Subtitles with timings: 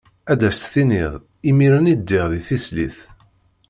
[0.31, 1.13] Ad as-tiniḍ
[1.49, 2.97] imiren i ddiɣ d tislit.